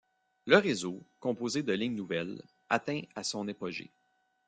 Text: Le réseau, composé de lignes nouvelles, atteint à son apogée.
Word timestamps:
Le 0.47 0.57
réseau, 0.57 1.03
composé 1.19 1.61
de 1.61 1.73
lignes 1.73 1.93
nouvelles, 1.93 2.41
atteint 2.69 3.01
à 3.13 3.21
son 3.23 3.47
apogée. 3.47 3.91